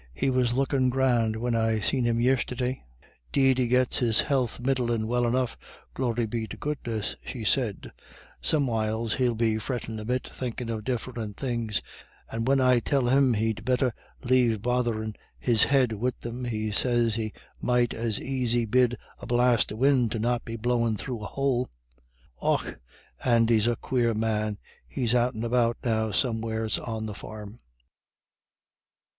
"He 0.15 0.31
was 0.31 0.55
lookin' 0.55 0.89
grand 0.89 1.35
whin 1.35 1.53
I 1.55 1.79
seen 1.79 2.05
him 2.05 2.19
yisterday." 2.19 2.81
"'Deed, 3.31 3.59
he 3.59 3.67
gits 3.67 3.99
his 3.99 4.19
health 4.21 4.59
middlin' 4.59 5.05
well 5.05 5.27
enough, 5.27 5.55
glory 5.93 6.25
be 6.25 6.47
to 6.47 6.57
goodness," 6.57 7.15
she 7.23 7.45
said; 7.45 7.91
"somewhiles 8.41 9.13
he'll 9.17 9.35
be 9.35 9.59
frettin' 9.59 9.99
a 9.99 10.05
bit, 10.05 10.27
thinkin' 10.27 10.71
of 10.71 10.85
diff'rent 10.85 11.37
things, 11.37 11.83
and 12.31 12.47
when 12.47 12.59
I 12.59 12.79
tell 12.79 13.09
him 13.09 13.35
he'd 13.35 13.63
better 13.63 13.93
lave 14.23 14.63
botherin' 14.63 15.13
his 15.37 15.65
head 15.65 15.93
wid 15.93 16.15
them, 16.19 16.45
he 16.45 16.71
sez 16.71 17.13
he 17.13 17.31
might 17.61 17.93
as 17.93 18.19
aisy 18.19 18.65
bid 18.65 18.97
a 19.19 19.27
blast 19.27 19.71
of 19.71 19.77
win' 19.77 20.09
to 20.09 20.17
not 20.17 20.43
be 20.43 20.55
blowin' 20.55 20.97
through 20.97 21.19
a 21.23 21.27
houle. 21.27 21.69
Och, 22.41 22.79
Andy's 23.23 23.67
a 23.67 23.75
quare 23.75 24.15
man. 24.15 24.57
He's 24.87 25.13
out 25.13 25.35
and 25.35 25.43
about 25.43 25.77
now 25.83 26.09
somewheres 26.09 26.79
on 26.79 27.05
the 27.05 27.13
farm." 27.13 27.59